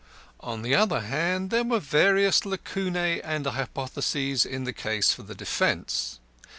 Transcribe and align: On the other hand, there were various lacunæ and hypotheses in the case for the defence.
On 0.39 0.63
the 0.63 0.73
other 0.73 1.01
hand, 1.01 1.51
there 1.51 1.63
were 1.63 1.77
various 1.79 2.39
lacunæ 2.39 3.21
and 3.23 3.45
hypotheses 3.45 4.47
in 4.47 4.63
the 4.63 4.73
case 4.73 5.13
for 5.13 5.21
the 5.21 5.35
defence. 5.35 6.19